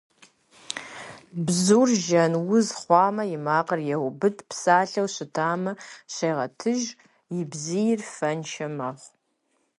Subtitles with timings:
[1.45, 5.71] Бзур жьэн уз хъуамэ, и макъыр еубыд, псалъэу щытамэ,
[6.13, 6.81] щегъэтыж,
[7.37, 9.11] и бзийр фэншэ мэхъу.